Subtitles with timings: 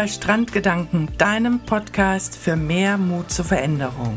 [0.00, 4.16] Bei Strandgedanken, deinem Podcast für mehr Mut zur Veränderung.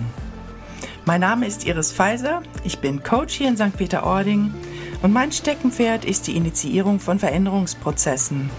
[1.04, 3.75] Mein Name ist Iris Pfizer, ich bin Coach hier in St.
[3.75, 4.54] Peter-Ording
[5.01, 8.50] und mein Steckenpferd ist die Initiierung von Veränderungsprozessen.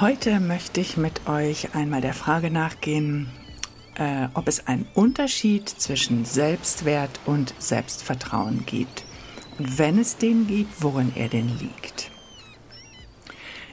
[0.00, 3.28] Heute möchte ich mit euch einmal der Frage nachgehen,
[3.96, 9.04] äh, ob es einen Unterschied zwischen Selbstwert und Selbstvertrauen gibt.
[9.58, 12.10] Und wenn es den gibt, worin er denn liegt.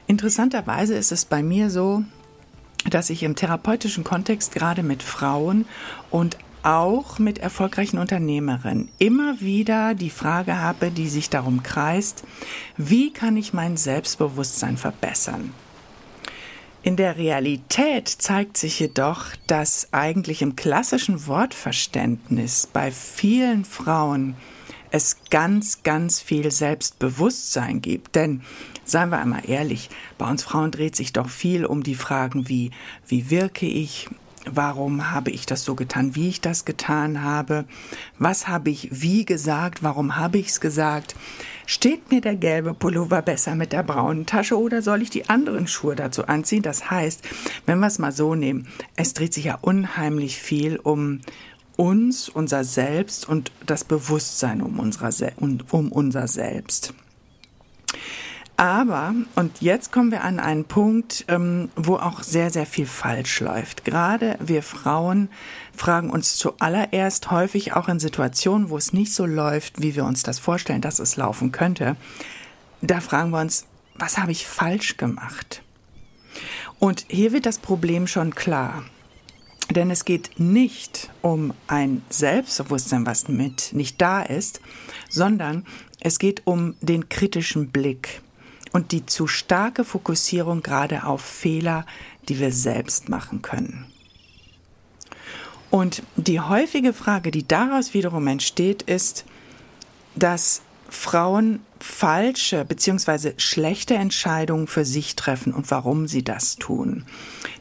[0.06, 2.04] Interessanterweise ist es bei mir so,
[2.90, 5.66] dass ich im therapeutischen Kontext gerade mit Frauen
[6.10, 12.24] und auch mit erfolgreichen Unternehmerinnen immer wieder die Frage habe, die sich darum kreist,
[12.76, 15.52] wie kann ich mein Selbstbewusstsein verbessern?
[16.84, 24.34] In der Realität zeigt sich jedoch, dass eigentlich im klassischen Wortverständnis bei vielen Frauen
[24.90, 28.16] es ganz, ganz viel Selbstbewusstsein gibt.
[28.16, 28.42] Denn,
[28.84, 32.72] seien wir einmal ehrlich, bei uns Frauen dreht sich doch viel um die Fragen wie,
[33.06, 34.08] wie wirke ich,
[34.44, 37.64] warum habe ich das so getan, wie ich das getan habe,
[38.18, 41.14] was habe ich wie gesagt, warum habe ich es gesagt,
[41.66, 45.66] steht mir der gelbe Pullover besser mit der braunen Tasche oder soll ich die anderen
[45.66, 46.62] Schuhe dazu anziehen?
[46.62, 47.22] Das heißt,
[47.66, 51.20] wenn wir es mal so nehmen, es dreht sich ja unheimlich viel um
[51.76, 55.10] uns, unser Selbst und das Bewusstsein um, unserer,
[55.70, 56.94] um unser Selbst.
[58.56, 63.40] Aber, und jetzt kommen wir an einen Punkt, ähm, wo auch sehr, sehr viel falsch
[63.40, 63.84] läuft.
[63.84, 65.30] Gerade wir Frauen
[65.74, 70.22] fragen uns zuallererst häufig auch in Situationen, wo es nicht so läuft, wie wir uns
[70.22, 71.96] das vorstellen, dass es laufen könnte.
[72.82, 75.62] Da fragen wir uns, was habe ich falsch gemacht?
[76.78, 78.84] Und hier wird das Problem schon klar.
[79.70, 84.60] Denn es geht nicht um ein Selbstbewusstsein, was mit nicht da ist,
[85.08, 85.64] sondern
[86.00, 88.20] es geht um den kritischen Blick
[88.72, 91.86] und die zu starke Fokussierung gerade auf Fehler,
[92.28, 93.86] die wir selbst machen können.
[95.70, 99.24] Und die häufige Frage, die daraus wiederum entsteht, ist,
[100.14, 100.62] dass
[100.92, 103.32] Frauen falsche bzw.
[103.38, 107.04] schlechte Entscheidungen für sich treffen und warum sie das tun.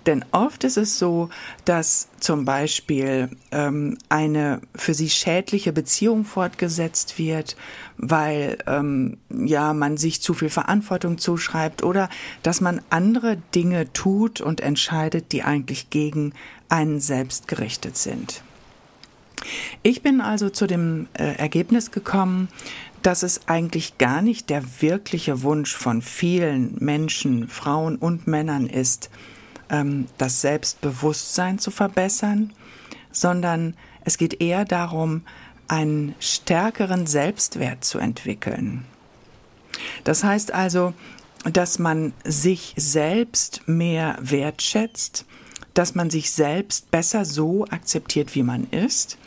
[0.06, 1.30] Denn oft ist es so,
[1.64, 7.56] dass zum Beispiel ähm, eine für sie schädliche Beziehung fortgesetzt wird,
[7.98, 12.10] weil ähm, ja man sich zu viel Verantwortung zuschreibt oder
[12.44, 16.34] dass man andere Dinge tut und entscheidet, die eigentlich gegen
[16.68, 18.44] einen selbst gerichtet sind.
[19.84, 22.50] Ich bin also zu dem äh, Ergebnis gekommen,
[23.02, 29.10] dass es eigentlich gar nicht der wirkliche Wunsch von vielen Menschen, Frauen und Männern ist,
[29.72, 32.54] ähm, das Selbstbewusstsein zu verbessern,
[33.12, 33.76] sondern
[34.06, 35.24] es geht eher darum,
[35.68, 38.86] einen stärkeren Selbstwert zu entwickeln.
[40.04, 40.94] Das heißt also,
[41.52, 45.26] dass man sich selbst mehr wertschätzt,
[45.74, 49.18] dass man sich selbst besser so akzeptiert, wie man ist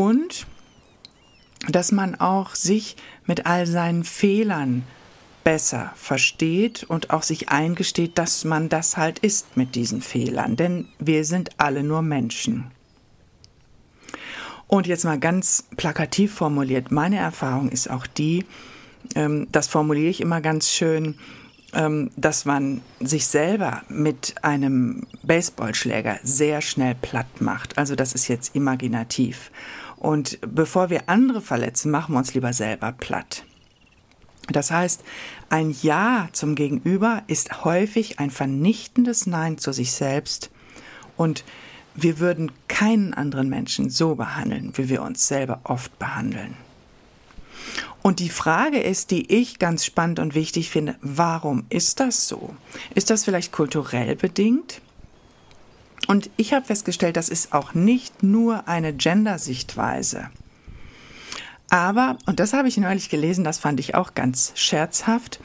[0.00, 0.46] und
[1.68, 2.96] dass man auch sich
[3.26, 4.84] mit all seinen Fehlern
[5.44, 10.88] besser versteht und auch sich eingesteht, dass man das halt ist mit diesen Fehlern, denn
[10.98, 12.70] wir sind alle nur Menschen.
[14.68, 18.46] Und jetzt mal ganz plakativ formuliert, meine Erfahrung ist auch die,
[19.14, 21.16] ähm, das formuliere ich immer ganz schön,
[21.72, 27.78] ähm, dass man sich selber mit einem Baseballschläger sehr schnell platt macht.
[27.78, 29.50] Also das ist jetzt imaginativ.
[30.00, 33.44] Und bevor wir andere verletzen, machen wir uns lieber selber platt.
[34.48, 35.04] Das heißt,
[35.50, 40.50] ein Ja zum Gegenüber ist häufig ein vernichtendes Nein zu sich selbst
[41.16, 41.44] und
[41.94, 46.56] wir würden keinen anderen Menschen so behandeln, wie wir uns selber oft behandeln.
[48.02, 52.54] Und die Frage ist, die ich ganz spannend und wichtig finde, warum ist das so?
[52.94, 54.80] Ist das vielleicht kulturell bedingt?
[56.10, 60.28] Und ich habe festgestellt, das ist auch nicht nur eine Gender-Sichtweise.
[61.68, 65.38] Aber, und das habe ich neulich gelesen, das fand ich auch ganz scherzhaft,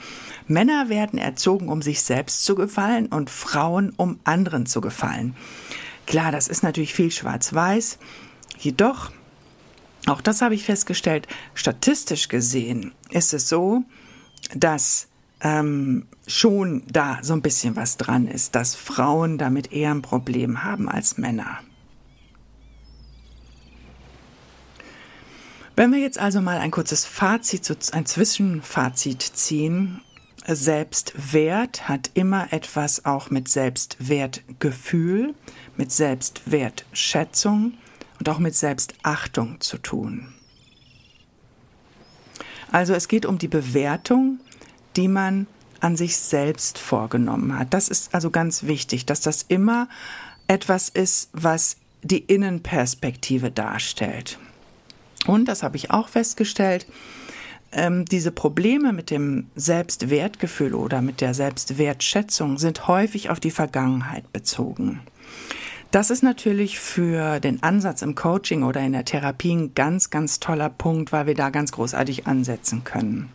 [0.48, 5.36] Männer werden erzogen, um sich selbst zu gefallen und Frauen, um anderen zu gefallen.
[6.08, 8.00] Klar, das ist natürlich viel schwarz-weiß.
[8.58, 9.12] Jedoch,
[10.08, 13.84] auch das habe ich festgestellt, statistisch gesehen ist es so,
[14.56, 15.10] dass
[15.46, 20.64] ähm, schon da so ein bisschen was dran ist, dass Frauen damit eher ein Problem
[20.64, 21.60] haben als Männer.
[25.76, 30.02] Wenn wir jetzt also mal ein kurzes Fazit, ein Zwischenfazit ziehen,
[30.48, 35.36] Selbstwert hat immer etwas auch mit Selbstwertgefühl,
[35.78, 37.74] mit Selbstwertschätzung
[38.18, 40.34] und auch mit Selbstachtung zu tun.
[42.72, 44.40] Also es geht um die Bewertung,
[44.96, 45.48] die man
[45.80, 47.74] an sich selbst vorgenommen hat.
[47.74, 49.88] Das ist also ganz wichtig, dass das immer
[50.48, 54.40] etwas ist, was die Innenperspektive darstellt.
[55.28, 56.86] Und das habe ich auch festgestellt,
[57.72, 64.32] ähm, diese Probleme mit dem Selbstwertgefühl oder mit der Selbstwertschätzung sind häufig auf die Vergangenheit
[64.32, 65.02] bezogen.
[65.92, 70.40] Das ist natürlich für den Ansatz im Coaching oder in der Therapie ein ganz, ganz
[70.40, 73.30] toller Punkt, weil wir da ganz großartig ansetzen können.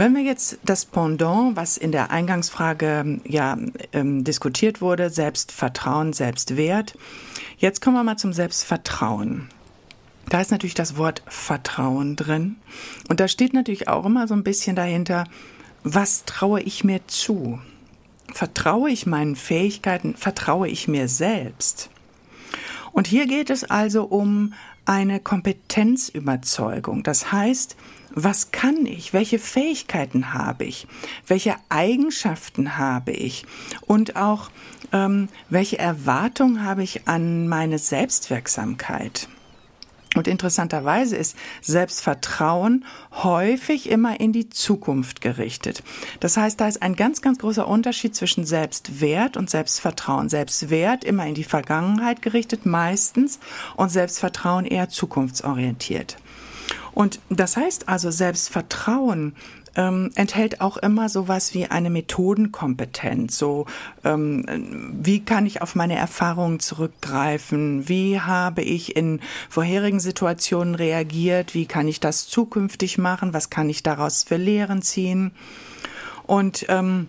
[0.00, 3.58] Wenn wir jetzt das Pendant, was in der Eingangsfrage ja
[3.92, 6.96] ähm, diskutiert wurde, Selbstvertrauen, Selbstwert,
[7.58, 9.50] jetzt kommen wir mal zum Selbstvertrauen.
[10.30, 12.56] Da ist natürlich das Wort Vertrauen drin.
[13.10, 15.24] Und da steht natürlich auch immer so ein bisschen dahinter,
[15.84, 17.60] was traue ich mir zu?
[18.32, 20.14] Vertraue ich meinen Fähigkeiten?
[20.14, 21.90] Vertraue ich mir selbst?
[22.92, 24.54] Und hier geht es also um
[24.86, 27.02] eine Kompetenzüberzeugung.
[27.02, 27.76] Das heißt,
[28.12, 29.12] was kann ich?
[29.12, 30.86] Welche Fähigkeiten habe ich?
[31.26, 33.44] Welche Eigenschaften habe ich?
[33.86, 34.50] Und auch,
[34.92, 39.28] ähm, welche Erwartung habe ich an meine Selbstwirksamkeit?
[40.16, 45.84] Und interessanterweise ist Selbstvertrauen häufig immer in die Zukunft gerichtet.
[46.18, 50.28] Das heißt, da ist ein ganz, ganz großer Unterschied zwischen Selbstwert und Selbstvertrauen.
[50.28, 53.38] Selbstwert immer in die Vergangenheit gerichtet, meistens,
[53.76, 56.16] und Selbstvertrauen eher zukunftsorientiert.
[56.92, 59.34] Und das heißt also, Selbstvertrauen
[59.76, 63.38] ähm, enthält auch immer sowas wie eine Methodenkompetenz.
[63.38, 63.66] So,
[64.04, 67.88] ähm, wie kann ich auf meine Erfahrungen zurückgreifen?
[67.88, 71.54] Wie habe ich in vorherigen Situationen reagiert?
[71.54, 73.32] Wie kann ich das zukünftig machen?
[73.32, 75.32] Was kann ich daraus für Lehren ziehen?
[76.26, 77.08] Und ähm,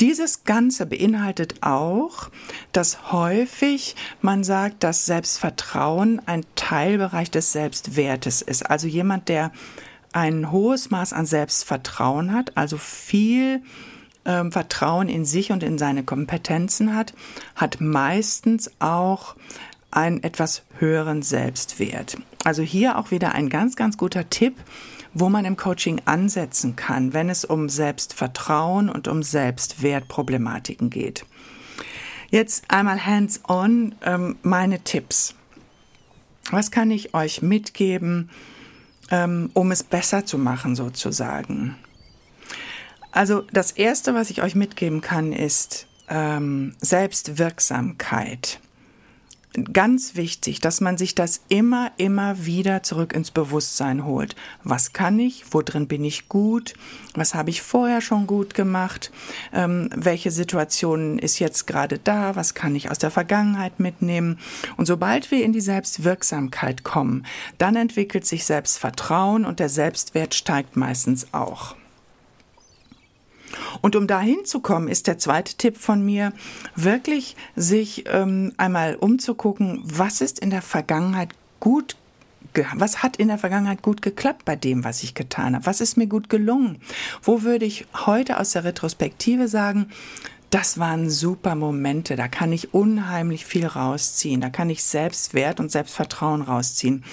[0.00, 2.30] dieses Ganze beinhaltet auch,
[2.72, 8.68] dass häufig man sagt, dass Selbstvertrauen ein Teilbereich des Selbstwertes ist.
[8.68, 9.52] Also jemand, der
[10.12, 13.62] ein hohes Maß an Selbstvertrauen hat, also viel
[14.24, 17.14] ähm, Vertrauen in sich und in seine Kompetenzen hat,
[17.54, 19.36] hat meistens auch
[19.90, 22.16] einen etwas höheren Selbstwert.
[22.44, 24.56] Also hier auch wieder ein ganz, ganz guter Tipp,
[25.12, 31.24] wo man im Coaching ansetzen kann, wenn es um Selbstvertrauen und um Selbstwertproblematiken geht.
[32.30, 35.34] Jetzt einmal hands-on ähm, meine Tipps.
[36.50, 38.30] Was kann ich euch mitgeben,
[39.10, 41.76] ähm, um es besser zu machen sozusagen.
[43.12, 48.60] Also das Erste, was ich euch mitgeben kann, ist ähm, Selbstwirksamkeit
[49.64, 54.36] ganz wichtig, dass man sich das immer, immer wieder zurück ins Bewusstsein holt.
[54.64, 55.44] Was kann ich?
[55.50, 56.74] Wo drin bin ich gut?
[57.14, 59.10] Was habe ich vorher schon gut gemacht?
[59.52, 62.36] Ähm, welche Situation ist jetzt gerade da?
[62.36, 64.38] Was kann ich aus der Vergangenheit mitnehmen?
[64.76, 67.26] Und sobald wir in die Selbstwirksamkeit kommen,
[67.58, 71.74] dann entwickelt sich Selbstvertrauen und der Selbstwert steigt meistens auch.
[73.80, 76.32] Und um dahin zu kommen, ist der zweite Tipp von mir,
[76.76, 81.30] wirklich sich ähm, einmal umzugucken, was ist in der Vergangenheit
[81.60, 81.96] gut
[82.74, 85.66] was hat in der Vergangenheit gut geklappt bei dem, was ich getan habe?
[85.66, 86.80] Was ist mir gut gelungen?
[87.22, 89.90] Wo würde ich heute aus der Retrospektive sagen,
[90.50, 92.16] das waren super Momente.
[92.16, 94.40] Da kann ich unheimlich viel rausziehen.
[94.40, 97.04] Da kann ich Selbstwert und Selbstvertrauen rausziehen.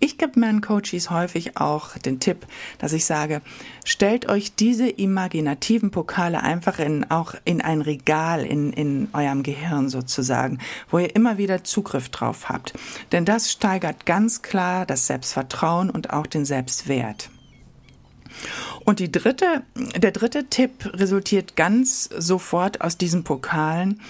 [0.00, 2.46] Ich gebe meinen Coaches häufig auch den Tipp,
[2.78, 3.42] dass ich sage,
[3.84, 9.90] stellt euch diese imaginativen Pokale einfach in, auch in ein Regal in, in eurem Gehirn
[9.90, 10.58] sozusagen,
[10.90, 12.72] wo ihr immer wieder Zugriff drauf habt.
[13.12, 17.30] Denn das steigert ganz klar das Selbstvertrauen und auch den Selbstwert.
[18.88, 19.64] Und die dritte,
[19.98, 24.00] der dritte Tipp resultiert ganz sofort aus diesen Pokalen.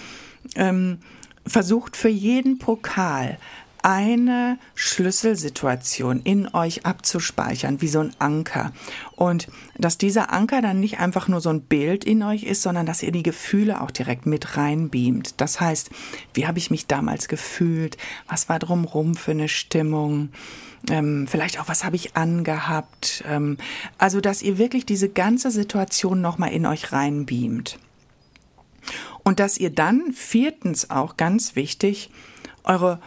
[0.55, 0.99] Ähm,
[1.45, 3.37] versucht für jeden Pokal
[3.83, 8.71] eine Schlüsselsituation in euch abzuspeichern, wie so ein Anker.
[9.15, 12.85] Und dass dieser Anker dann nicht einfach nur so ein Bild in euch ist, sondern
[12.85, 15.39] dass ihr die Gefühle auch direkt mit reinbeamt.
[15.41, 15.89] Das heißt,
[16.33, 17.97] wie habe ich mich damals gefühlt?
[18.27, 20.29] Was war drumrum für eine Stimmung?
[20.89, 23.23] Ähm, vielleicht auch, was habe ich angehabt?
[23.27, 23.57] Ähm,
[23.97, 27.79] also, dass ihr wirklich diese ganze Situation nochmal in euch reinbeamt.
[29.23, 32.09] Und dass ihr dann viertens auch ganz wichtig
[32.63, 32.99] eure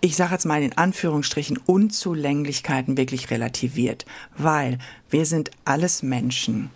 [0.00, 4.78] ich sage jetzt mal in Anführungsstrichen, Unzulänglichkeiten wirklich relativiert, weil
[5.10, 6.70] wir sind alles Menschen.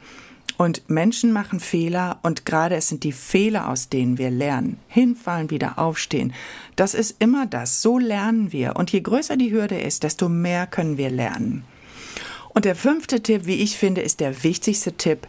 [0.59, 4.79] Und Menschen machen Fehler und gerade es sind die Fehler, aus denen wir lernen.
[4.87, 6.33] Hinfallen, wieder aufstehen.
[6.76, 7.83] Das ist immer das.
[7.83, 8.76] So lernen wir.
[8.76, 11.64] Und je größer die Hürde ist, desto mehr können wir lernen.
[12.50, 15.26] Und der fünfte Tipp, wie ich finde, ist der wichtigste Tipp.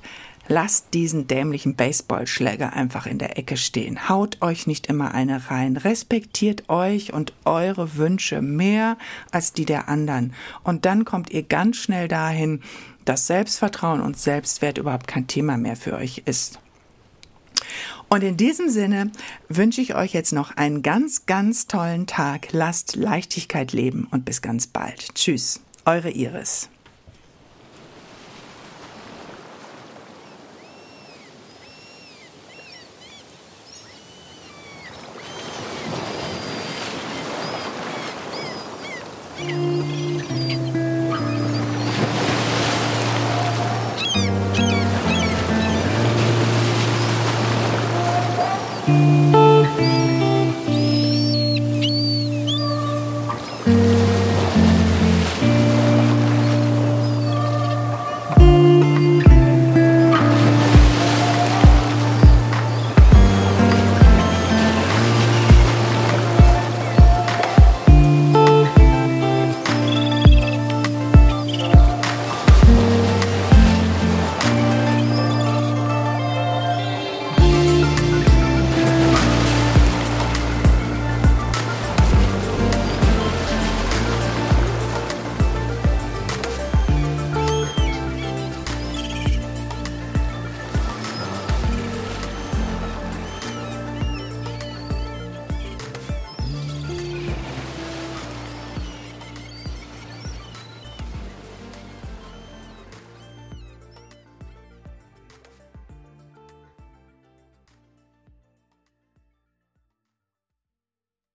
[0.48, 4.10] Lasst diesen dämlichen Baseballschläger einfach in der Ecke stehen.
[4.10, 5.78] Haut euch nicht immer eine rein.
[5.78, 8.98] Respektiert euch und eure Wünsche mehr
[9.32, 10.34] als die der anderen.
[10.64, 12.62] Und dann kommt ihr ganz schnell dahin,
[13.06, 16.60] dass Selbstvertrauen und Selbstwert überhaupt kein Thema mehr für euch ist.
[18.10, 19.12] Und in diesem Sinne
[19.50, 22.50] wünsche ich euch jetzt noch einen ganz, ganz tollen Tag.
[22.52, 25.16] Lasst Leichtigkeit leben und bis ganz bald.
[25.16, 26.70] Tschüss, eure Iris.